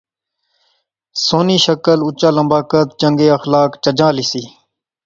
[1.25, 4.43] سوہنی شکل، اُچا لمبا قد، چنگے اخلاق، چجا لی سی